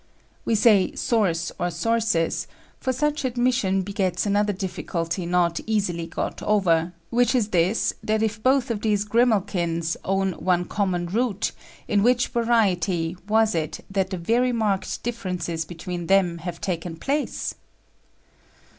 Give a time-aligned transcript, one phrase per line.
[0.45, 2.47] We say source or sources,
[2.79, 8.41] for such admission begets another difficulty not easily got over, which is this, that if
[8.41, 11.51] both of these grimalkins own one common root,
[11.87, 17.53] in which variety was it that the very marked differences between them have taken place?